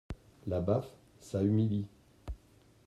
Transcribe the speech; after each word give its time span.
La 0.47 0.61
baffe, 0.61 0.97
ça 1.19 1.43
humilie. 1.43 1.85